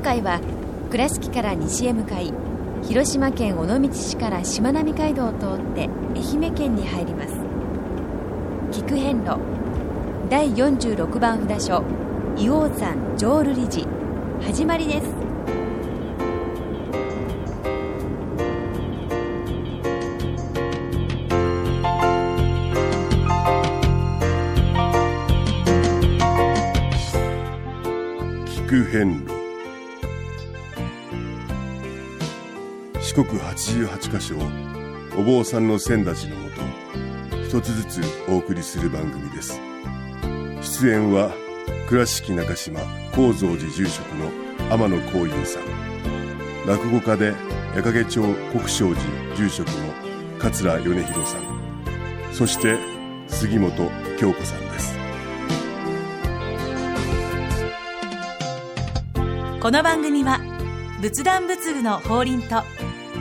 [0.00, 0.40] 今回は
[0.90, 2.32] 倉敷から西へ向かい
[2.88, 7.34] 広島県尾道市からしまなみ海道を通って愛媛県に入ります。
[8.72, 9.36] 菊遍路
[10.30, 11.84] 第46番札所
[12.34, 13.86] 硫黄山浄瑠璃寺。
[14.40, 15.06] 始まりです。
[28.66, 29.19] 菊遍
[33.10, 34.42] 四国八十八箇所を
[35.18, 36.62] お坊さんの先立ちのもと
[37.42, 39.60] 一つずつお送りする番組です。
[40.62, 41.32] 出演は
[41.88, 42.78] 倉敷中島・
[43.10, 44.30] 高蔵寺住職の
[44.72, 45.64] 天野幸雄さん。
[46.68, 47.34] 落語家で
[47.74, 49.74] 矢掛町国生寺住職の
[50.38, 51.42] 桂米広さん。
[52.32, 52.78] そして
[53.26, 54.96] 杉本京子さんです。
[59.60, 60.38] この番組は
[61.00, 62.62] 仏壇仏具の法輪と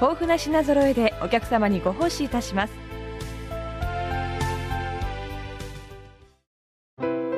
[0.00, 2.72] 豊富な品揃えでお客様にご奉仕いたします。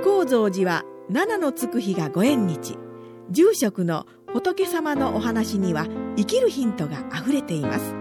[0.05, 2.79] 高蔵寺は七のつく日がご縁日。
[3.31, 7.95] 住職の仏様のお話には生きるヒントがあふれています。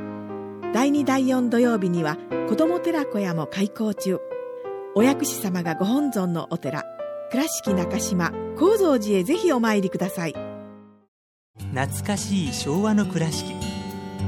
[0.74, 4.20] 第2第4土曜日には子ども寺小屋も開校中。
[4.94, 6.84] お薬師様がご本尊のお寺。
[7.32, 10.36] 倉敷中島・高蔵寺へぜひお参りください。
[11.74, 13.61] 懐かしい昭和の倉敷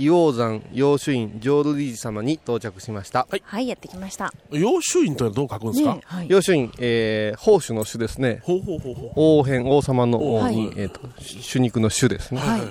[0.00, 3.68] 硫黄山養主院浄瑠璃寺様に到着しました、はい。
[3.68, 4.32] やってきました。
[4.50, 6.28] 養主院というのはどう書くんですか、ねはい。
[6.28, 8.40] 養主院、えー、宝珠の種ですね。
[8.42, 9.12] ほうほうほうほう。
[9.16, 10.74] 王辺王様の王に、はい。
[10.76, 12.62] えー、と主肉の種ですね、はい。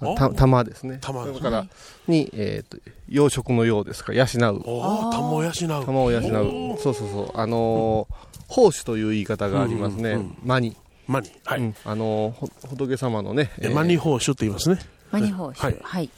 [0.00, 0.98] あた玉ですね。
[1.00, 1.24] 玉。
[1.24, 1.66] それから、
[2.06, 4.12] に、えー、と養殖のようですか。
[4.12, 4.62] ら養う。
[4.66, 5.52] おお玉を養う。
[5.84, 6.78] 玉を養う。
[6.78, 7.40] そうそうそう。
[7.40, 10.38] あのー宝珠という言い方がありますね、うんうんうん。
[10.42, 10.74] マニ、
[11.06, 11.30] マニ。
[11.44, 11.74] はい、うん。
[11.84, 14.78] あのーほ仏様のね、えマニ宝珠って言いますね。
[15.10, 15.56] マニ宝はい。
[15.56, 16.10] 珠はい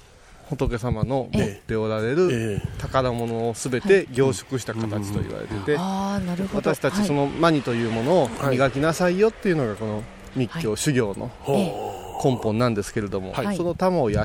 [0.50, 6.72] 仏様の持えっておられるえ宝物をすべて凝縮した形と言われてて、ああなるほど。
[6.72, 7.06] 私たちはい。
[7.06, 10.02] そのマニというものを磨きなさいよっていうのがこの
[10.34, 11.30] 密教、は修行の
[12.22, 13.56] 根本なんですけれども、はい。
[13.56, 14.24] その玉を養う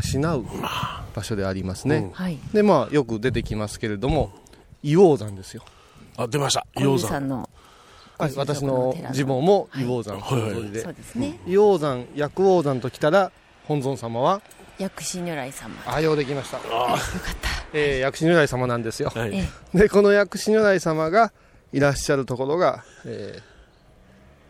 [1.16, 2.40] 場所でありますね、はい。
[2.54, 4.32] でまあよく出てきますけれども
[4.84, 5.64] 硫黄山ですよ、
[6.18, 6.66] あ出ました。
[6.76, 7.10] 小遊鷹山。
[7.10, 7.50] さんの
[8.18, 10.54] はい、ご住職私の寺自分も硫黄山はい。
[10.54, 11.40] ご存知で、そうですね。
[11.46, 13.32] 硫黄山薬王山ときたら
[13.68, 14.42] 本尊様は？
[14.78, 15.74] 薬師如来様。
[15.86, 17.00] あようできました、よかっ
[17.42, 17.50] た。
[17.74, 19.32] えー薬師如来様なんですよ、はい。
[19.74, 21.32] えでこの薬師如来様が
[21.72, 23.40] いらっしゃるところが、え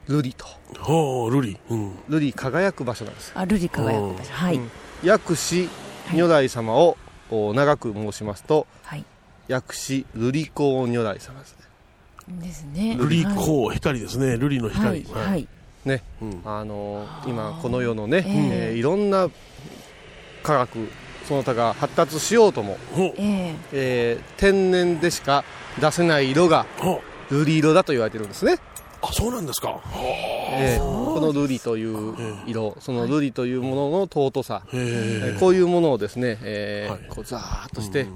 [0.07, 0.45] ー、瑠璃と。
[0.79, 1.57] ほうルリ。
[1.69, 1.91] うん。
[2.09, 3.31] 瑠璃輝く場所なんです。
[3.35, 4.33] あルリ輝く場所。
[4.33, 4.55] はい。
[4.55, 4.71] うん。
[5.03, 5.69] 薬師
[6.13, 6.97] 如来様を、
[7.31, 9.05] お長く申しますとはい。
[9.47, 11.65] 薬師瑠璃光如来様ですね。
[12.41, 12.95] ですね。
[12.99, 13.37] ルリはい。
[13.37, 14.37] 光光ですね。
[14.37, 15.03] ルリのはい。
[15.03, 15.47] 光はい
[15.85, 16.03] ね。
[16.22, 16.41] うん。
[16.46, 18.23] あのー今この世のね、ええ。
[18.72, 19.29] えーいろんな
[20.44, 20.90] 科学
[21.28, 23.56] その他が発達しようとも、ええ。
[23.72, 25.44] えー天然でしか
[25.79, 26.66] 出せない色が
[27.29, 28.57] 瑠璃色だと言われてるんですね、
[29.07, 29.79] あそうなんですか。
[30.51, 30.79] えー。
[30.79, 32.16] この瑠璃という
[32.47, 37.02] 色その瑠璃というものの尊さ、へええーこういうものをですね、えーはい。
[37.09, 38.07] こうザーッとして、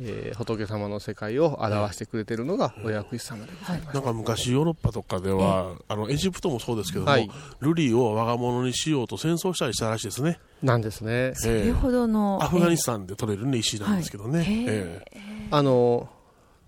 [0.00, 7.30] えー仏様の世界を表してくれてるのがお薬師様でございます、なんか昔ヨーロッパとかでは、あのエジプトもそうですけども、はい。
[7.60, 11.32] ルリを我が物にしようと戦争したりしたらしいですね、なんですね。
[11.34, 15.48] それほどのアフガニスタンで取れる、ね、石なんですけどね、はいええ。
[15.50, 16.08] あの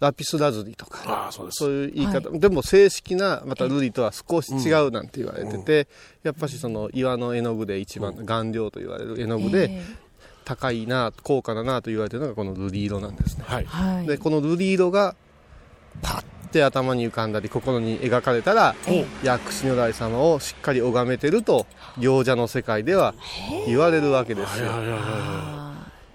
[0.00, 1.28] ラピスラズリとか。
[1.32, 5.88] そうそういう言い方、でも正式なまたルリとは少し違うなんて言われてて、
[6.22, 10.08] やっぱしその岩の絵の具で一番顔料と言われる絵の具でえ
[10.48, 13.44] 高いな高価だなと言われてるのがこのルリ色なんですね。
[13.46, 14.06] はい。
[14.06, 15.14] でこのルリ色が
[16.00, 18.74] パッて頭に浮かんだり心に描かれたら
[19.22, 21.66] 薬師如来様をしっかり拝めてると
[21.98, 23.14] 行者の世界では
[23.66, 25.67] 言われるわけですよ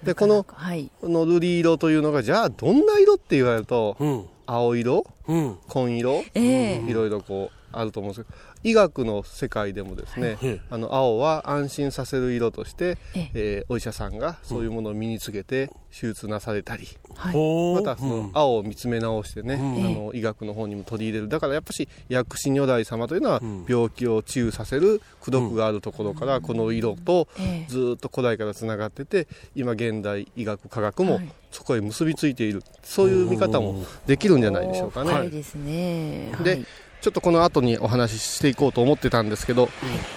[0.03, 0.91] でこのはい。
[1.01, 4.25] このルリ色というのがじゃあどんな色って言われるというん。
[4.45, 5.05] 青色？
[5.27, 5.57] うん。
[5.67, 6.23] 紺色？
[6.33, 6.41] え
[6.75, 6.83] え。
[6.88, 10.62] いろいろこうあると思うんですけど医学の世界でもですね、ええ。
[10.69, 13.31] あの青は安心させる色として、ええ。
[13.33, 21.30] えーお医者さんがそういうものを身につけて手術なされたり、またその青を見つめ直してね、あの医学の方にも取り入れる。
[21.30, 23.65] だからやっぱし薬師如来様というのはん。
[23.68, 27.71] 病気を治癒させる功徳があるところからこの色とええ。
[27.71, 31.31] ずーっと古代からつながってて今現代医学科学もはい。
[31.51, 32.63] そこへ結びついている。
[32.81, 35.12] そういう見方もできるんじゃないでしょうかね。
[35.12, 35.30] 深い。
[35.30, 36.31] ですね。
[36.33, 36.65] はでい
[37.03, 39.67] ちょっとこの後にお話ししていこうと思ってたんですけど、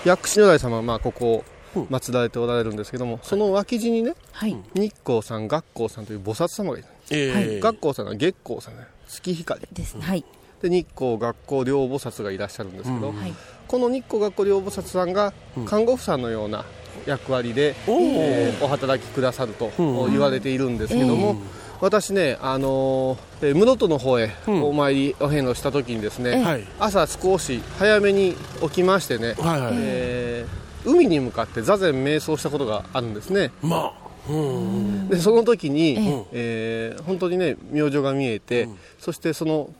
[0.04, 1.44] 薬師如来様はまあここ
[1.74, 4.56] を祀られておられるんですけども、その脇地にねはい。
[4.74, 7.60] 日光さん、学光さんという菩薩様がいる、ええ。
[7.60, 8.86] 学光さんは月光さんね。
[9.08, 9.84] 月光で。
[9.84, 9.96] す。
[9.96, 10.02] ね。
[10.02, 10.24] はい。
[10.62, 13.34] で日光、学光両菩薩がいらっしゃるんですけど、はい。
[13.66, 15.32] この日光、学光両菩薩さんが
[15.64, 16.64] 看護婦さんのような
[17.04, 18.00] 役割で、おー。
[18.00, 20.12] えーお働きくださるとうん。
[20.12, 21.34] 言われているんですけども、
[21.80, 26.64] 私ね、あのーえー室戸の方へうんお参りお遍路した時にですね、ええはい。
[26.78, 29.72] 朝少し早めに起きましてね、はいはい。
[29.76, 34.30] えー海に向かって座禅瞑想したことがあるんですねまあ。
[34.30, 35.08] うん。
[35.08, 35.96] でその時に、
[36.32, 39.70] ええー本当にね明星が見えて、うんそしてその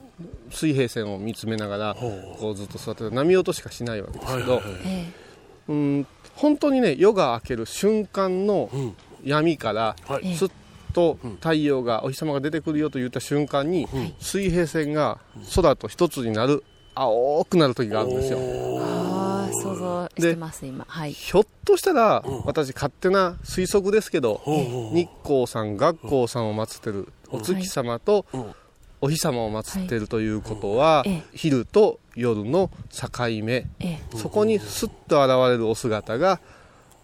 [0.51, 1.95] 水平線を見つめながら
[2.39, 4.83] こうずっと座ってて波音しかしないわけですけど、はいはいはい。
[4.87, 5.13] え
[5.69, 8.95] うん本当にね夜が明ける瞬間のうん。
[9.25, 9.97] 闇から
[10.37, 10.51] すっ
[10.97, 13.87] と太陽がお日様が出てくるよと言った瞬間に、
[14.19, 15.19] 水平線が
[15.55, 16.65] 空と一つになる
[16.95, 18.39] 青くなる時があるんですよ。
[18.41, 20.87] えああ、想像してます、今。
[20.89, 21.13] はい。
[21.13, 24.41] ひょっとしたら、私勝手な推測ですけど、
[24.95, 28.55] 日光さん学光さんを祀ってるお月様とうん
[29.03, 31.23] お日様を祀ってるということは、ええ。
[31.35, 33.09] 昼と夜の境
[33.45, 33.53] 目。
[33.53, 34.01] ええ。
[34.17, 36.41] そこにスッと現れるお姿が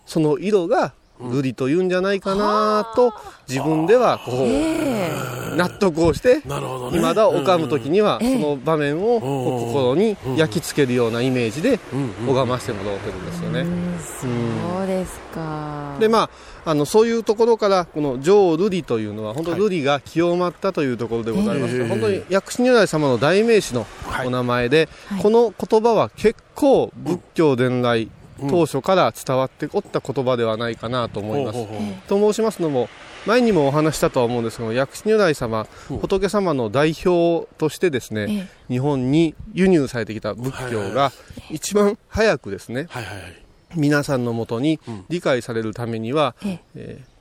[0.06, 3.12] その色が瑠璃というんじゃないかなと
[3.48, 6.98] 自分ではこう納得をしてなるほどね。
[6.98, 11.78] 未だ拝む時にはええその場面をお心に焼き付けるようなイメージで
[12.26, 13.66] 拝ましてもらってるんですよね。
[14.00, 15.96] そうですか。
[16.00, 16.30] でま
[16.64, 19.60] あ、あのそういうところからこの浄瑠璃というのは本当はい。
[19.60, 21.88] 瑠璃が清まったというところでございます。
[21.88, 24.26] 本当に薬師如来様の代名詞のはい。
[24.26, 25.22] お名前で、はい。
[25.22, 31.66] この言葉は結構仏教伝来うん当初から伝わっておった言葉ではないかなと思います。
[32.08, 32.88] と申しますのも
[33.26, 35.94] 前にもお話ししたとは思うんですけど薬師如来様う。
[35.94, 40.92] ん仏様の代表としてですね、え日本に輸入されてきた仏教はい。
[40.92, 41.12] が
[41.50, 43.36] 一番早くですねはいはいはい。
[43.76, 45.04] 皆さんのもとにうん。
[45.08, 46.60] 理解されるためには、ええ。
[46.74, 47.12] えー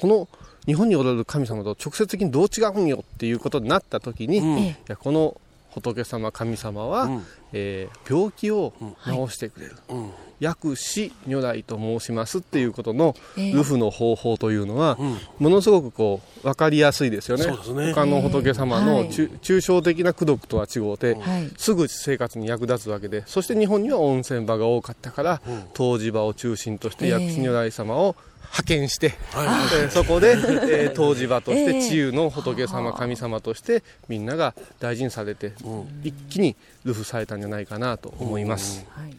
[0.00, 0.28] この
[0.64, 4.58] 日本におられる神様と直接的にどう違うんよっていうことになった時に、うん。
[4.58, 5.40] いやこの
[5.70, 7.26] 仏様神様は、うん。
[7.52, 9.26] えー病気をうん。
[9.28, 10.10] 治してくれる、うん。
[10.40, 13.52] 薬師如来と申しますっていうことのええ。
[13.52, 15.18] ルフの方法というのは、うん。
[15.38, 17.44] ものすごくこう分かりやすいですよね。
[17.44, 17.92] そうですね。
[17.92, 19.10] 他の仏様のはい。
[19.10, 21.50] 中抽象的な功徳とは違うて、はい。
[21.56, 25.94] すぐ生活に役立つわけでそして日本には温泉場が多かったから、うん。
[25.94, 28.14] 湯治場を中心としてええ薬師如来様を
[28.50, 31.72] 派遣して、はそこで、えー 湯治場としええ。
[31.74, 36.00] て治癒の仏様神様としてみんなが大事にされて、うん。
[36.04, 36.56] 一気に
[36.86, 39.16] 流布されたんじゃないかなと思います、はい。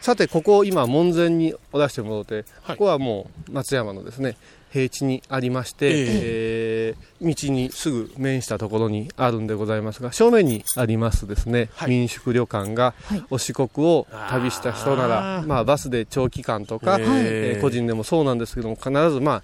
[0.00, 2.76] さてここ今門前にお出してもらって、はい。
[2.76, 4.36] ここはもう松山のですね
[4.70, 11.90] 平地にありまして、えー道にすぐ面したところにあるんでございますが正面にありますですね、はい。
[11.90, 13.24] 民宿旅館がはい。
[13.30, 19.42] お四国を旅した人ならまあ、バスで長期間とか、はいえー個人でもそうなんですけども必ずまあ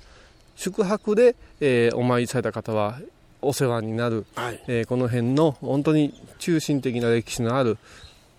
[0.56, 3.00] 宿泊で、えーお参りされた方は
[3.42, 4.62] お世話になる、はい。
[4.68, 7.76] えーこの辺の本当に中心的な歴史のある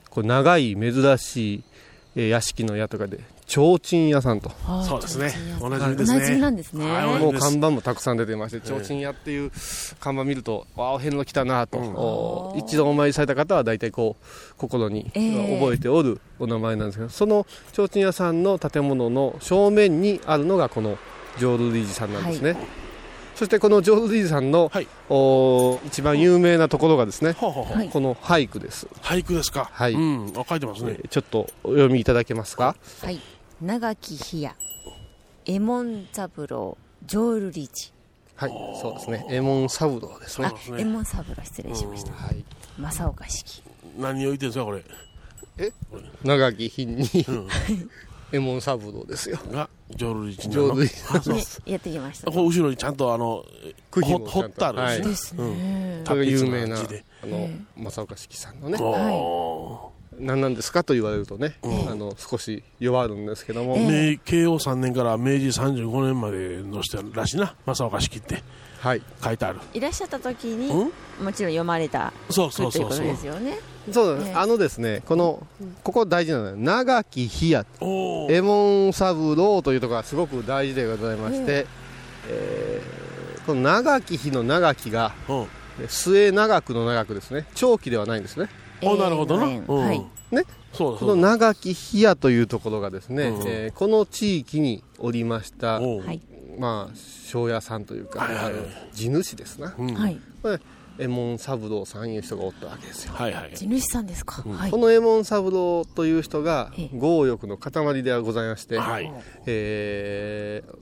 [0.09, 1.63] こう長い珍しい、
[2.15, 4.51] えー屋敷の屋とかで提灯屋さんと。
[4.87, 5.33] そうですね。
[5.61, 6.19] おなおじみですね。
[6.19, 6.91] なじみなんですね。
[6.91, 9.51] はいもう看板もたくさん出てまして提灯屋っていう
[9.99, 11.93] 看板見るとわあお遍路来たなと、うん。
[11.95, 14.25] お一度お参りされた方は大体こう
[14.57, 20.97] 心にええ覚えておるお名前なんですけど、その提灯屋さんの建物の正面にあるのがこの
[21.37, 22.55] 浄瑠璃寺さんなんですね、
[23.35, 29.69] そしてこの浄瑠璃寺さんの、はいお一番有名なところがですね、はいこの俳句です、俳句ですか？
[29.71, 30.33] はいうん。
[30.35, 31.01] あ書いてますねえ。
[31.03, 32.75] ーちょっとお読みいただけますか？
[33.03, 33.19] はい。
[33.61, 34.55] 長き日や、
[35.45, 37.69] 右衛門三郎、浄瑠璃
[38.35, 38.51] はい
[38.81, 40.47] そうですね右衛門三郎ですね寺。
[40.47, 42.11] あそうです、ね右衛門三郎失礼しました。
[42.13, 42.43] はい
[42.79, 43.63] 正岡式。
[43.97, 44.83] 何を言ってんですか、これ。
[46.23, 47.47] 長き日にうん。
[47.71, 47.87] 右
[48.33, 51.35] 衛門三郎ですよが、浄瑠璃寺浄瑠璃あそう。
[51.35, 52.31] ね、やってきました。
[52.31, 53.45] こう後ろにちゃんとあの、
[53.91, 55.09] 掘ってあるんですね。
[55.09, 56.03] ですね。
[56.07, 56.83] これが有名なあ
[57.25, 58.77] の正岡式さんのね。
[58.81, 68.43] お何なんですかと言われるとね、あの少し弱るんですけども、明慶応3年から明治35年までの人らしいな正岡式ってはい、
[69.23, 69.59] 書いてある。
[69.73, 70.85] いらっしゃった時にう
[71.21, 71.25] ん？
[71.25, 72.83] もちろん読まれたそうそうという。
[72.85, 73.59] ことそうそうですよね。
[73.91, 74.33] そうええ。
[74.33, 75.45] あのですねこの
[75.83, 77.65] ここ大事なのは長き日や。
[77.81, 81.67] お右衛門三郎というところがすごく大事でございまして、
[82.27, 83.05] えー
[83.45, 85.47] この長き日の長きがうん。
[85.87, 87.45] 末長くの長くですね。
[87.53, 88.49] 長期ではないんですね。
[88.81, 89.99] おなるほどな、はい。
[90.31, 90.43] ね
[90.77, 91.15] このそうだ。
[91.15, 95.79] 長き日やというところがですね、うんえーこの地域におりました、
[96.57, 99.93] まあ庄屋さんというか、はい地主ですな、うん。
[99.93, 100.19] はい。
[100.41, 100.59] これ
[100.97, 103.13] 右衛門三郎さんいう人がおったわけですよ。
[103.13, 104.71] はいはい地主さんですか、はい。
[104.71, 106.97] この右衛門三郎という人がええ。
[106.97, 109.11] 強欲の塊ではございまして、はい。
[109.45, 110.77] えー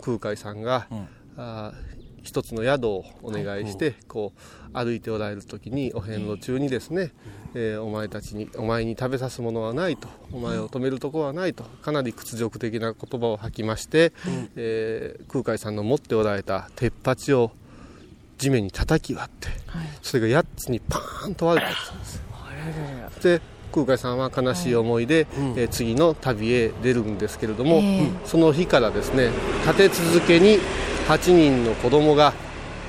[0.00, 1.08] 空海さんが、ん。
[1.36, 1.97] あー
[2.28, 7.12] 一つの宿をお願いして、こう歩いておられる時にお遍路中にですね、
[7.54, 14.12] えーお前たちにお前に食べさすものはないとお前を止めるところはないとかなり屈辱的な言葉を吐きまして、
[14.56, 17.50] えー空海さんの持っておられた鉄鉢を
[18.36, 19.48] 地面に叩き割って、
[20.02, 22.22] それが8つにパーンと割れたそうです。
[23.22, 28.10] で空海さんは悲しい思いで、えー次の旅へ出るんですけれども、ええ。
[28.24, 29.30] その日からですね
[29.66, 30.58] 立て続けに
[31.08, 32.32] 8人の子供が、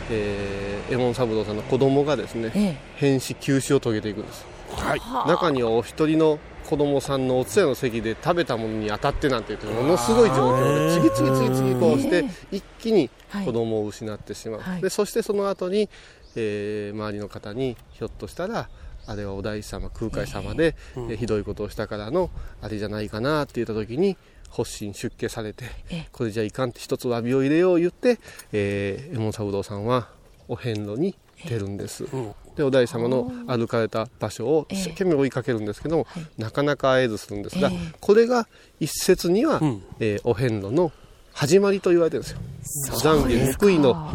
[0.10, 4.46] えー、右衛門三郎さんの子供がですね、え変死休止を遂げていくんです。
[4.76, 5.00] はい。
[5.28, 13.10] 中にはお一人の子供さんのお通夜の席で食べたものに当たってなんて言ってものすごい状況で次々次々こうして一気に
[13.44, 14.82] 子供を失ってしまう、はい。
[14.82, 15.90] でそしてその後に、
[16.36, 18.70] えー周りの方にひょっとしたら
[19.10, 22.30] あれはお大師様空海様で、えーひどいことをしたからの
[22.62, 24.16] あれじゃないかなって言った時に
[24.52, 28.20] 発心出家されてえこれじゃいかんって一つ詫びを入れよう言って、
[28.52, 30.10] えー、右衛門三郎さんは
[30.48, 32.36] お遍路に出るんです、ん。
[32.56, 37.78] でお大師様の歩かれた場所を一生懸命追いかけるんですけども、なかなか会えずするんですが、ええ。
[38.02, 38.48] これが
[38.80, 39.82] 一説には、ん。
[40.00, 40.92] えーお遍路の
[41.40, 42.98] 始まりと言われてるんですよ。
[42.98, 44.12] 懺悔報いの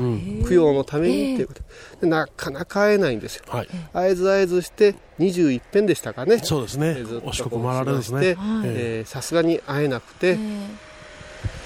[0.47, 1.63] 供養のためにっていうこと。
[2.03, 3.45] でなかなか会えないんですよ。
[3.49, 3.69] はい。
[3.95, 6.41] 会えず会えずして21遍でしたかね。
[6.41, 6.89] そうですね。
[6.99, 9.05] えーずっとお四国回られるんですね。
[9.07, 10.37] さすがに会えなくて、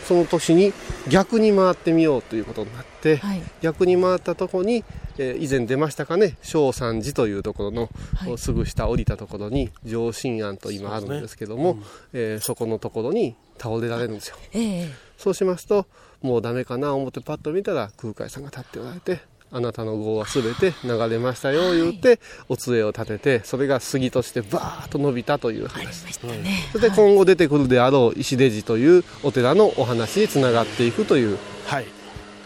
[0.08, 0.72] その年に
[1.10, 3.42] 逆に回ってみようということになって、はい。
[3.60, 4.82] 逆に回ったところに、
[5.18, 8.38] えー以前出ましたかね正山寺というところの、はい。
[8.38, 14.36] すぐ下降りたところに上信庵と今あるんですけどもそ,、えーそこのところに倒れられるんですよ。
[14.54, 14.88] ええ。
[15.18, 15.84] そうしますと
[16.22, 25.86] もうダメかな思ってパッと見たら空海さんが立っておられてあなたの業は全て流れましたよ言って、お杖を立ててそれが杉としてバーッと伸びたという話。
[25.86, 26.68] ですね。
[26.72, 31.86] それで今後出てくるであろう石出寺というお寺のお話につながっていくというはい。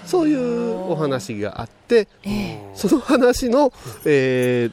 [0.04, 2.70] そういうお話があってええ。
[2.74, 3.72] その話の、
[4.04, 4.70] え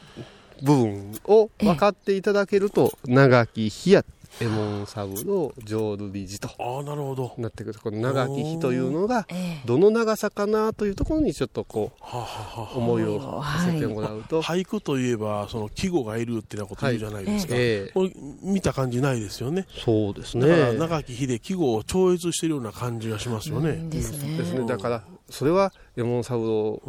[0.62, 4.04] 部分を分かっていただけると長き日や
[4.40, 7.34] 右衛門三郎浄瑠璃寺とああなるほど。
[7.38, 7.80] なってくる。
[7.80, 9.66] この長き日というのがええ。
[9.66, 17.90] どの長さかなというところにちょっとこはあはあはう思いをさせてもらうと、俳句といえばその季語がいるってなこと言うじゃないですか、ええ。
[17.92, 19.66] これ見た感じないですよね。
[19.84, 24.36] そうですだから長き日で季語を超越してるような感じがしますよね、ですね。
[24.36, 24.66] ですね。
[24.66, 26.80] だからそれは右衛門三郎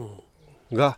[0.72, 0.98] が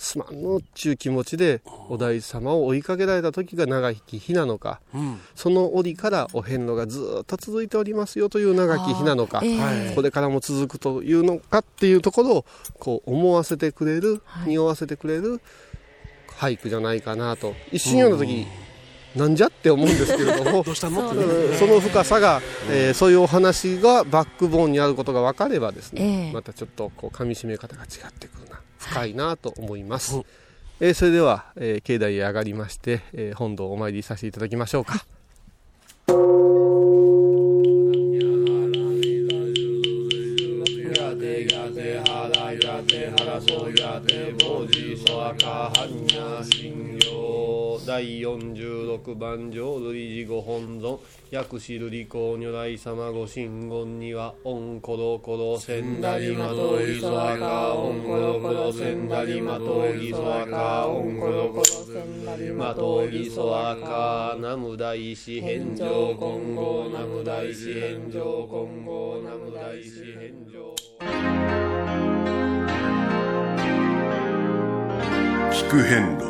[0.00, 5.20] すまんのっちゅう気持ちでお大師様を追いかけられた時が長き日なのかうん。
[5.34, 9.94] その折からお遍路がずっと続いておりますよという長き日なのか、ええはい。
[9.96, 12.44] これからも続くというのかっていうところを
[12.78, 15.40] こう思わせてくれる、はい匂わせてくれる
[16.38, 18.46] 俳句じゃないかなと一瞬読んだ時、
[19.16, 21.10] なんじゃって思うんですけれどもどうしたの？
[21.10, 21.12] う
[21.52, 22.40] んその深さが、
[22.70, 26.32] えーそういうお話がバックボーンにあることが分かればですね、ええ。
[26.32, 30.24] またちょっとこう噛み締め方が違ってくるな深いなと思います、うん
[30.80, 35.04] えーそれでは、えー境内へ上がりまして、えー本堂をお参りさせていただきましょうか、
[47.86, 50.98] 第46番上瑠璃寺ご本尊
[51.30, 71.67] 薬師瑠璃光如来様ご神言にはオンコロコロセンダリマトイソアカオンコロコロセンダリマトイソアカオンコロコロセンダリマトイソアカナム大師返上今後ナム大師返上今後ナム大師返上
[75.50, 76.26] 聞く遍路。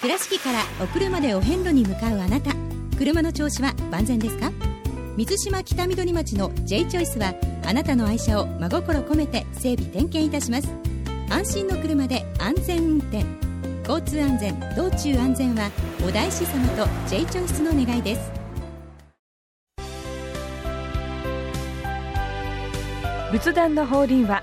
[0.00, 2.52] 倉敷からお車でお遍路に向かうあなた。
[2.96, 4.50] 車の調子は万全ですか？
[5.16, 7.34] 水島北緑町の J チョイスは
[7.66, 10.68] あなたの愛車を真心込めて整備点検いたします。
[11.28, 13.24] 安心の車で安全運転。
[13.86, 15.70] 交通安全道中安全は
[16.06, 18.32] お大師様と J チョイスの願いです。
[23.30, 24.42] 仏壇の法輪は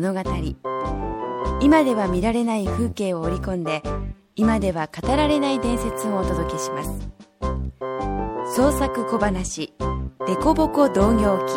[0.00, 0.20] 物語。
[1.60, 3.82] 今では見られない風景を織り込んで
[4.34, 6.90] 今では語られない伝説をお届けします。
[8.56, 9.74] 創作小話
[10.26, 11.52] 「デコボコ同業記」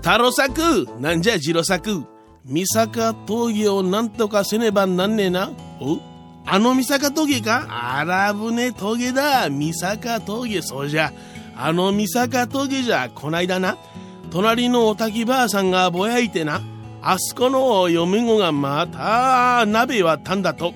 [0.00, 2.04] 太郎作なんじゃ次郎作。
[2.44, 5.52] 三坂峠をなんとかせねばなんねえな。
[5.78, 6.11] お
[6.44, 7.66] あの三坂峠か？
[7.68, 9.48] あらぶね峠だ。
[9.48, 10.60] 三坂峠。
[10.60, 11.12] そうじゃ。
[11.56, 13.10] あの三坂峠じゃ。
[13.14, 13.78] こないだな。
[14.30, 16.60] 隣のおたきばあさんがぼやいてな。
[17.00, 20.74] あそこの嫁子がまた鍋はたんだと。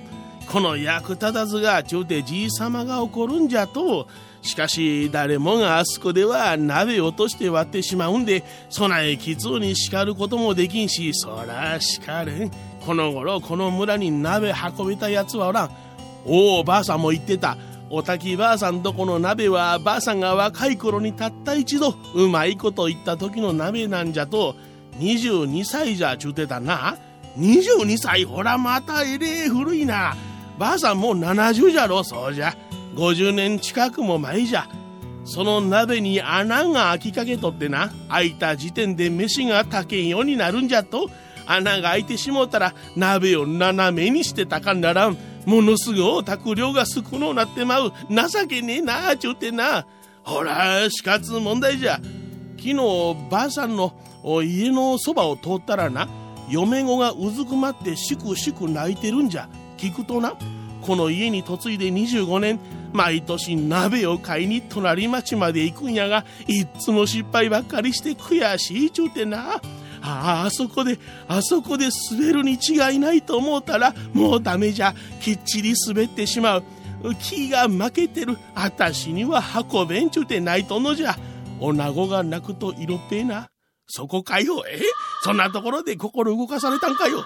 [0.51, 4.07] この役立たずがちゅうてじいさまが怒るんじゃと。
[4.41, 12.51] しかし誰もがあそこでは鍋落として割ってしまうんで備えきつうに叱ることもできんしそら叱れん。
[12.87, 15.71] この頃この村に鍋運べたやつはおらん。
[16.25, 17.57] おおばあさんも言ってた。
[17.89, 24.55] おたきばあさんとこの鍋はばあさんが若い頃にたった一度うまいこと言った時の鍋なんじゃと
[24.99, 26.97] 22歳じゃちゅうてたな。
[27.37, 30.15] 22歳ほらまたえれえ古いな。
[30.57, 32.55] ばあさんもう70じゃろそうじゃ。
[32.95, 34.65] 50年近くも前じゃ。
[35.25, 37.91] その鍋に穴が開きかけとってな。
[38.07, 41.09] 開いた時点で飯が炊けんようになるんじゃと。
[41.47, 49.85] 穴が開いてしもうたら鍋を斜めにしてたかならんものすごい炊く量が少のうなってまう情けねえなあちゅうてな。
[50.23, 52.01] ほら死活問題じゃ。
[52.57, 52.75] 昨日
[53.31, 53.93] ばあさんの
[54.43, 56.09] 家のそばを通ったらな
[56.49, 59.47] 嫁子がうずくまってしくしく泣いてるんじゃ。
[59.77, 60.33] 聞くとな
[60.81, 62.59] この家に嫁いで25年
[62.91, 69.61] 毎年鍋を買いに隣町まで行くんやがいっつも失敗ばっかりして悔しいちゅうてな。
[70.09, 74.93] ああそこであそこで滑るに違いないと思うたらもうダメじゃ。
[75.19, 76.63] きっちり滑ってしまう。
[77.21, 78.37] 気が負けてる。
[78.55, 79.41] あたしには
[79.71, 81.15] 運べんちゅうてないとのじゃ。
[81.59, 83.49] 女子が泣くと色っぺえな。
[83.87, 84.63] そこかよ。
[84.67, 84.79] え？
[85.23, 87.25] そんなところで心動かされたんかよ。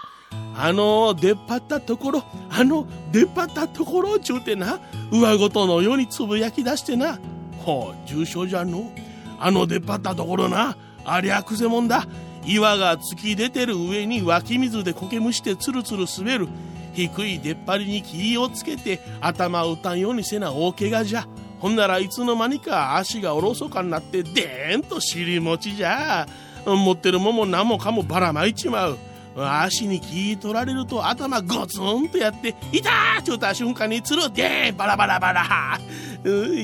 [0.56, 4.80] あの出っ張ったところあの出っ張ったところちゅうてな。
[5.12, 7.20] 上ごとのようにつぶやき出してな。
[7.60, 8.92] ほう重症じゃの。
[9.40, 10.78] あの出っ張ったところな。
[11.04, 12.06] ありゃくせもんだ。
[12.46, 16.48] 岩が突き出てる上に湧き水で苔むしてつるつる滑る。
[16.94, 21.26] 低い出っ張りに気をつけて頭を打たんようにせな大怪我じゃ。
[21.60, 26.28] ほんならいつの間にか足がおろそかになってでーんと尻餅じゃ。
[26.66, 28.98] 持ってるもも何もかもばらまいちまう。
[29.38, 32.90] 足に気取られると頭ゴツンとやって「いた!」
[33.22, 35.80] っちゅうた瞬間につるでバラバラバラ。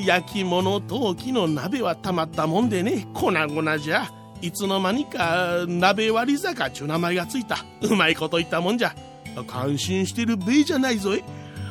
[0.04, 4.10] 焼き物陶器の鍋はたまったもんでね粉々じゃ。
[4.40, 7.58] いつの間にか鍋割り坂ちゅう名前がついた。
[7.82, 8.94] うまいこと言ったもんじゃ。
[9.46, 11.24] 感心してるべじゃないぞい。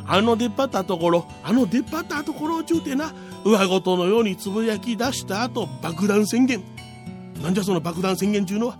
[0.05, 6.63] あの出っ張ったところあの出っ張ったところちゅうてな上ごとのようにつぶやき出した後爆弾宣言。
[7.41, 8.77] なんじゃその爆弾宣言ちゅうのは。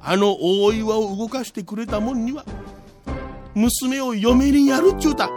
[0.00, 2.44] あの大岩を動かしてくれたもんには
[3.54, 5.30] 娘を嫁にやるっちゅうた。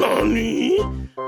[0.00, 0.78] 何？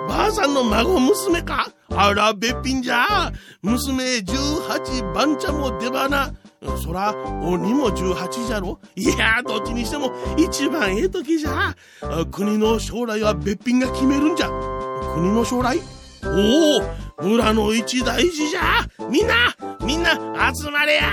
[0.08, 1.68] ばあさんの孫娘か？
[1.90, 3.32] あらべっぴんじゃ。
[3.62, 4.36] 娘十
[4.68, 6.32] 八番茶も出花。
[6.82, 8.80] そら鬼も十八じゃろ。
[8.96, 11.74] いやどっちにしても一番ええ時じゃ。
[12.30, 14.50] 国の将来はべっぴんが決めるんじゃ。
[15.14, 15.78] 国の将来？
[16.24, 16.78] お
[17.22, 18.86] お村の一大事じゃ。
[19.08, 19.34] みんな
[19.88, 20.12] みんな
[20.54, 21.04] 集まれや。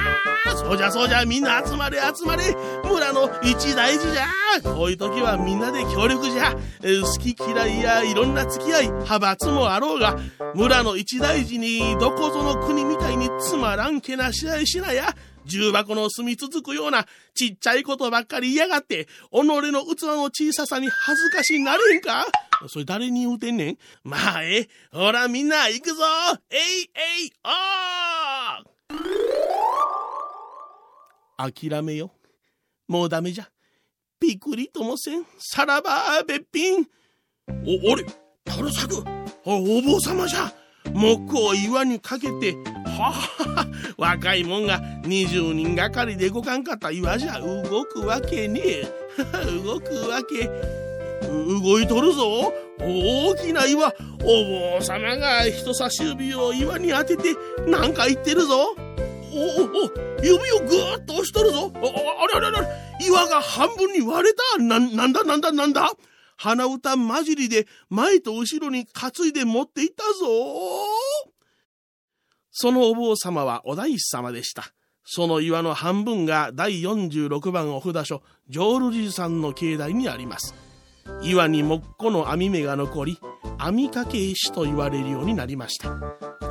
[0.57, 2.53] そうじゃそうじゃみんな集まれ集まれ。
[2.83, 4.25] 村の一大事じゃ。
[4.69, 6.53] こういう時はみんなで協力じゃ。
[6.53, 10.19] 好き嫌いやいろんな付き合い派閥もあろうが
[10.55, 15.15] 村の一大事にどこぞの国みたいにつまらんけな試合しなや。
[15.45, 22.25] 重箱の住み続くようなちっちゃいことばっかり嫌がって己の器の小ささに恥ずかしなれんか。
[22.67, 23.77] それ誰に言うてんねん？
[24.03, 26.03] まあええほらみんな行くぞ
[26.49, 32.11] えいえいおー諦めよ
[32.87, 33.49] もうダメじゃ
[34.19, 35.25] びっくりともせん。
[35.37, 36.87] さらば、べっぴん。
[37.49, 38.05] お、あれ、
[38.47, 39.03] 太郎作？
[39.43, 40.51] お、お坊様じゃ。
[40.93, 42.53] 木を岩にかけて、
[42.97, 48.83] はは若いもんが20人がかりで動かんかった岩じゃ動くわけねえ。
[49.63, 50.84] 動くわけ。
[51.27, 52.53] 動いとるぞ。
[52.79, 53.93] 大きな岩。
[54.23, 57.35] お坊様が人差し指を岩に当てて
[57.67, 58.75] 何か言ってるぞ。
[59.33, 61.71] おおお指をぐーっと押しとるぞ。
[61.75, 62.67] ああれあれあれ
[63.05, 64.63] 岩が半分に割れた。
[64.63, 65.91] な、なんだなんだなんだ
[66.37, 70.25] 鼻歌混じりで前と後ろに担いで持っていったぞ。
[72.51, 74.63] そのお坊様はお大師様でした。
[75.03, 80.55] その岩の半分が第46番お札所、浄瑠璃寺さんの境内にあります。
[81.21, 83.19] 岩にもっこの網目が残り、
[83.57, 85.97] 網掛け石と言われるようになりました。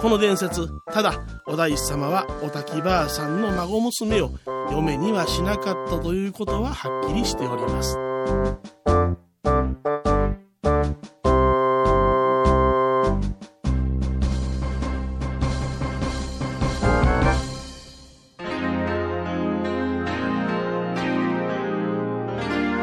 [0.00, 1.14] この伝説、ただ、
[1.46, 4.30] お大師様はお滝ばあさんの孫娘を
[4.70, 7.98] 嫁にはしなかったということははっきりしております。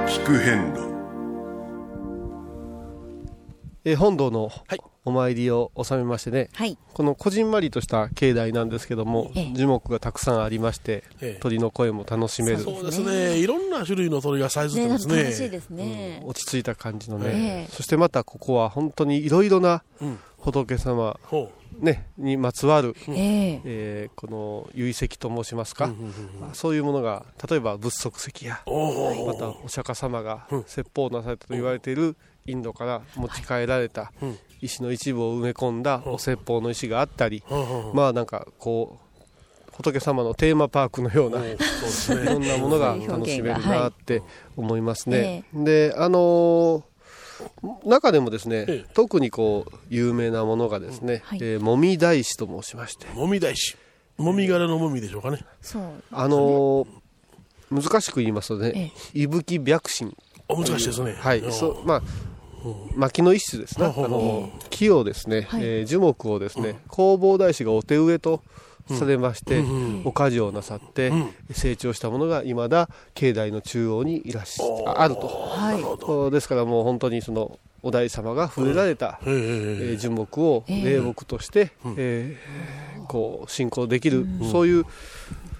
[0.07, 0.60] 聞く遍
[3.83, 4.51] えー本堂の
[5.05, 6.77] お参りを収めましてね、はい。
[6.93, 9.53] このこじんまりとした境内なんですけども、ええ。
[9.53, 11.39] 樹木がたくさんありまして、ええ。
[11.41, 13.39] 鳥の声も楽しめる、そうですね。
[13.39, 15.23] いろんな種類の鳥がさえずってねますね。
[15.23, 17.71] 楽しいですね、落ち着いた感じのね、ええ。
[17.71, 20.19] そしてまたここは本当にいろいろなうん。
[20.37, 23.61] 仏様、ほね、にまつわる、ええ。
[23.63, 26.13] えーこの唯石と申しますか、うんうんうん
[26.53, 34.37] そういうものが例えば仏足石やまたお釈迦様が説法なされたと言われているインドから持ち帰られたうん。
[34.61, 37.91] 石の一部を埋め込んだお説法の石があったり、お。
[37.95, 42.49] まあなんかこう仏様のテーマパークのようなそうです いろんね。
[42.49, 44.21] なものが楽しめるなって
[44.55, 45.43] 思いますね。
[45.53, 46.83] であのー
[47.85, 48.93] 中でもですね、ええ。
[48.93, 51.39] 特にこう有名なものがですね、はい。
[51.41, 53.75] えーもみ大師と申しまして、もみ大師。
[54.17, 55.39] もみ殻のもみでしょうかね。
[55.59, 55.83] そう。
[56.11, 56.87] あのー
[57.71, 60.15] 難しく言いますとね、伊吹白神。
[60.49, 61.15] お難しいですね。
[61.17, 61.51] はい、うん。
[61.51, 62.03] そうまあ
[62.95, 65.61] 薪の一種ですね、あの木をですね、はい。
[65.63, 68.41] えー樹木をですね、弘法大師がお手植えと
[68.87, 69.63] されまして、
[70.03, 71.33] お家事をなさって、ん。
[71.51, 76.31] 成長したものが未だ境内の中央にいらっしゃあると、はい。
[76.31, 84.85] ですからもう本当にそのお大師様が触れられた、へええー樹木を霊木として、えーこう信仰できる、そういう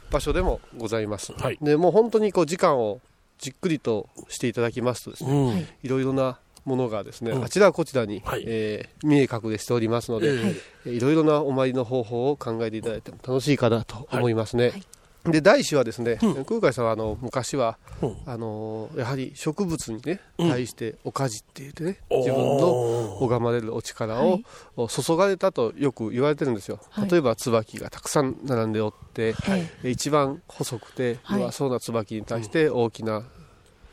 [0.10, 1.58] 場所でもございます、はい。
[1.62, 3.02] でもう本当にこう時間を
[3.40, 5.68] じっくりとしていただきますとですね、うん。
[5.84, 7.44] いろいろなものがですね、うん。
[7.44, 8.44] あちらこちらに、はい。
[8.46, 10.90] えー見え隠れしておりますので、ええ。
[10.92, 11.00] い。
[11.00, 14.70] ろいろなお参りの方法を考えていただいても楽しいかなと思いますね。
[14.70, 14.84] はい。
[15.24, 16.46] で大師はですね、うん。
[16.46, 18.18] 空海さんはあの昔は、うん。
[18.26, 20.50] あのやはり植物にねうん。
[20.50, 22.18] 対しておかじって言ってね、おー。
[22.20, 24.40] 自分の拝まれるお力を、
[24.88, 27.10] 注がれたとよく言われてるんですよ、はい。
[27.10, 29.36] 例えば椿がたくさん並んでおって、
[29.84, 31.42] え一番細くてはい。
[31.42, 33.24] 弱そうな椿に対して大きな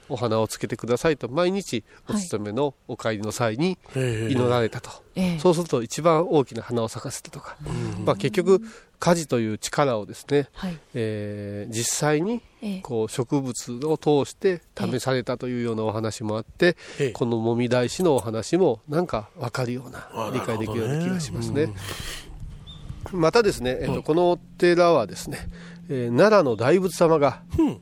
[0.08, 5.38] お花をつけてくださいと毎日お勤めのお帰りの際にええ祈られたと、ええ。
[5.38, 7.56] そうすると一番大きな花を咲かせてとか、
[8.04, 8.62] まあ、結局
[8.98, 10.78] 果樹という力をですね、はい。
[10.94, 12.80] えー実際にええ。
[12.80, 17.10] こう植物を通して試されたというようなお話もあって、ええ。
[17.10, 21.72] このもみ大師のお話もなんか分かるようなあ理解できるような気がしますね。
[23.12, 25.38] またですね、えっと、このお寺はですね、
[25.88, 27.80] えー奈良の大仏様がうん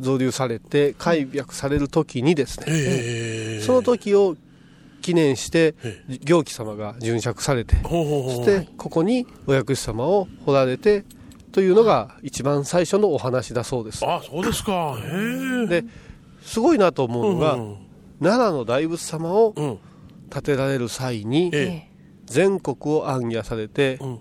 [0.00, 4.36] 造立されて開闢される時にですね、ええその時を
[5.02, 11.04] 記念してえ行基様が殉釈されてそしてここにお薬師様を彫られて
[11.52, 14.04] というのが一番最初のお話だそうです。
[14.06, 14.96] あそうですか。
[14.98, 15.84] へえで
[16.42, 17.76] すごいなと思うのが、うん
[18.22, 19.78] 奈良の大仏様をうん。
[20.30, 21.90] 建てられる際にええ。
[22.26, 24.18] 全国を行脚されて、うん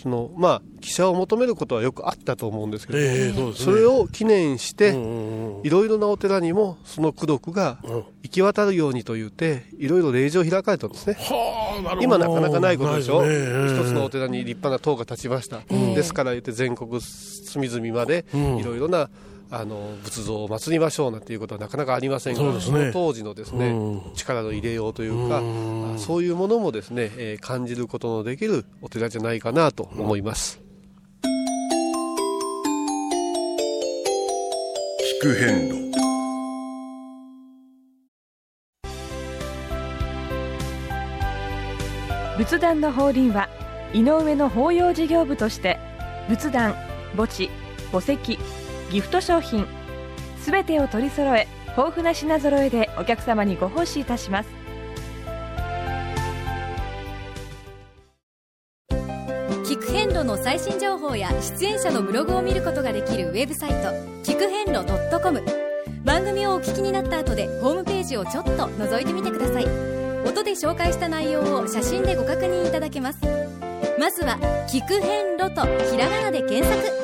[0.00, 3.52] そのまあ汽車を求めることはよくあったと思うんですけど、ええそね。
[3.54, 8.04] それを記念して、うんうんうんいろいろなお寺にもその功徳がうん。
[8.24, 11.14] 行き渡るようにと言っていろいろ霊場を開かれたんですね。
[11.14, 13.20] はあな今なかなかないことでしょ？
[13.22, 13.80] ないですね。
[13.80, 18.56] 一つのお寺に立派な塔が立ちました、ですから言って全国隅々までうん。
[18.58, 19.08] いろいろな
[19.50, 22.48] あの仏像を祀りましょうなんていうことはなかなかありませんがね。
[22.52, 24.14] の当時のですね、うん。
[24.14, 30.60] 力の入れようというか、うそういうものもですね、えー感じることのできるお寺じゃないかなと思います、
[35.20, 35.84] 聞く遍路。
[42.38, 43.48] 仏壇の法輪は
[43.92, 45.78] 井上の法要事業部として
[46.28, 46.74] 仏壇
[47.16, 47.48] 墓地
[47.92, 48.38] 墓石
[48.90, 49.66] ギフト商品。
[50.40, 54.48] すべてを取り揃え豊富な品揃えでお客様にご奉仕いたします。
[59.64, 63.76] 聞く遍路の最新情報や出演者のブログを見ることができるウェブサイト
[64.22, 64.84] 聞く遍路
[65.20, 65.42] .com
[66.04, 69.64] 番組をお聞きになった後でホームページをちょっと覗いてみてください。
[70.26, 73.18] 音で紹介した内容を写真でご確認いただけます。
[73.98, 77.03] まずは「聞く遍路」とひらがなで検索。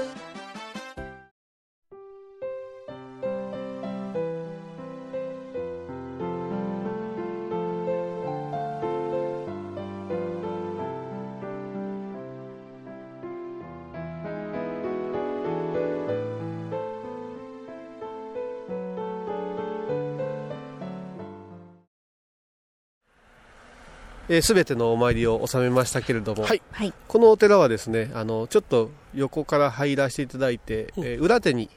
[24.42, 26.62] すべ、てのお参りを収めましたけれども、はい。
[27.08, 31.68] このお寺はですねあのちょっと横から入らせていただいて、えー裏手に、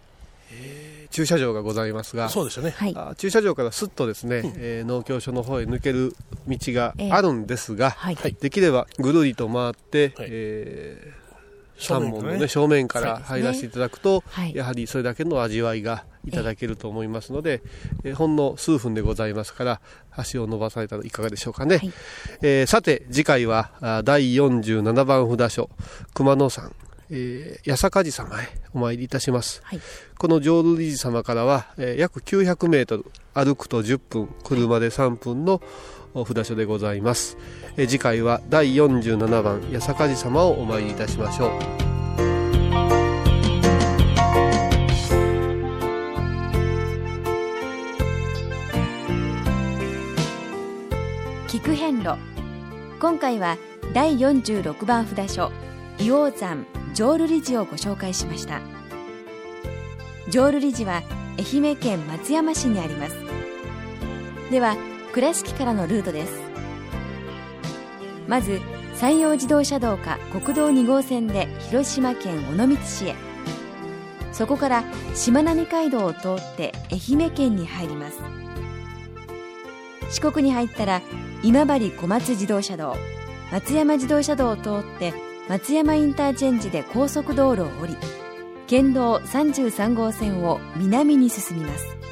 [0.52, 2.72] えー駐車場がございますがそうですよね。
[2.72, 2.94] はい。
[2.96, 6.16] あ駐車場からすっとですね、えー農協所の方へ抜ける
[6.48, 8.18] 道があるんですが、はい。
[8.40, 10.28] できればぐるりと回って、はい。
[10.30, 11.24] えー
[11.76, 12.22] 正面からね。
[12.22, 14.56] 三門の、ね、正面から入らせていただくと、はい。
[14.56, 17.62] やはりそれだけの味わいがいただけると思いますので、
[18.04, 19.82] えーほんの数分でございますから
[20.12, 21.92] 足を伸ばされたらいかがでしょうかね、はい。
[22.42, 25.70] えーさて次回はあ第47番札所
[26.14, 26.72] 熊野山、
[27.10, 29.80] えー、八坂寺様へお参りいたします、はい。
[30.18, 35.62] この浄瑠璃寺様からは、えー約900メートル歩くと10分車で3分の
[36.14, 37.38] お札所でございます、
[37.78, 41.48] えー次回は第47番八坂寺様をお参りいたしましょ
[41.90, 41.93] う
[51.64, 52.18] 聞く遍路。
[53.00, 53.58] 今回は
[53.94, 55.50] 第46番札所
[55.98, 58.60] 硫黄山浄瑠璃寺をご紹介しました。
[60.30, 61.04] 浄瑠璃寺は
[61.40, 63.16] 愛媛県松山市にあります。
[64.52, 64.76] では
[65.14, 66.34] 倉敷からのルートです。
[68.28, 68.60] まず
[68.96, 73.16] 山陽自動車道か国道2号線で広島県尾道市へ。
[74.34, 74.84] そこから
[75.16, 78.43] しまなみ海道を通って愛媛県に入ります。
[80.10, 81.02] 四国に入ったら
[81.44, 82.96] 今治小松自動車道
[83.52, 85.14] 松山自動車道を通って
[85.50, 87.98] 松山インターチェンジで高速道路を降り
[88.68, 92.04] 県道33号線を南に進みます。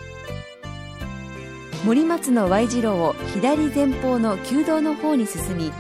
[1.86, 5.72] 森松の Y 字路を左前方の旧道の方に進み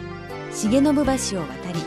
[0.52, 1.80] 重信橋を渡り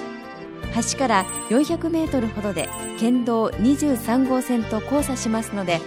[0.92, 5.80] 橋から400メートルほどで県道23号線と交差しますので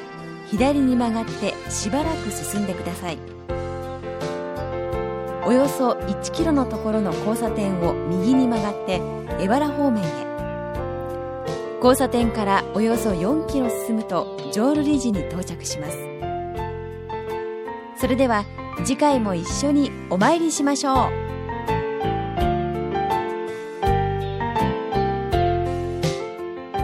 [0.48, 3.37] 左に曲がってしばらく進んでください。
[5.48, 9.02] およそ1キロのところの交差点を右に曲がって
[9.40, 10.08] 江原方面へ。
[11.78, 15.98] 交差点からおよそ4キロ進むと浄瑠璃寺に到着します。
[17.96, 18.44] それでは
[18.84, 20.96] 次回も一緒にお参りしましょう。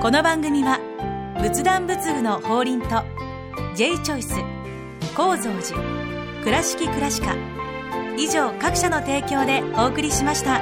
[0.02, 0.80] この番組は
[1.42, 3.04] 仏壇仏具の法輪と
[3.76, 4.36] J チョイス
[5.18, 5.84] 構造寺
[6.46, 7.53] 倉敷倉歯科
[8.18, 10.62] 以上各社の提供でお送りしました。